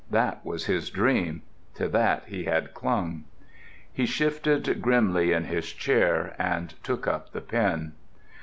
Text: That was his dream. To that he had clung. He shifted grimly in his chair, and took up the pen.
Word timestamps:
That 0.09 0.43
was 0.43 0.65
his 0.65 0.89
dream. 0.89 1.43
To 1.75 1.87
that 1.89 2.23
he 2.25 2.45
had 2.45 2.73
clung. 2.73 3.25
He 3.93 4.07
shifted 4.07 4.81
grimly 4.81 5.31
in 5.31 5.43
his 5.43 5.71
chair, 5.71 6.33
and 6.39 6.73
took 6.81 7.05
up 7.05 7.33
the 7.33 7.41
pen. 7.41 7.93